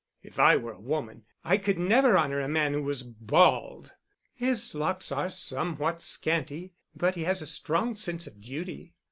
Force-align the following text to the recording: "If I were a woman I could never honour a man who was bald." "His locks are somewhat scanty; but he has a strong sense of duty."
"If 0.23 0.39
I 0.39 0.57
were 0.57 0.71
a 0.71 0.79
woman 0.79 1.25
I 1.43 1.57
could 1.57 1.77
never 1.77 2.17
honour 2.17 2.39
a 2.39 2.47
man 2.47 2.73
who 2.73 2.81
was 2.81 3.03
bald." 3.03 3.93
"His 4.33 4.73
locks 4.73 5.11
are 5.11 5.29
somewhat 5.29 6.01
scanty; 6.01 6.73
but 6.95 7.13
he 7.13 7.23
has 7.25 7.43
a 7.43 7.45
strong 7.45 7.95
sense 7.95 8.25
of 8.25 8.41
duty." 8.41 8.95